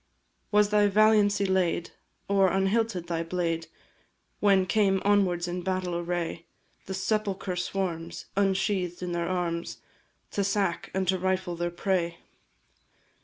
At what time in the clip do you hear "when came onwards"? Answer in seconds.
4.39-5.47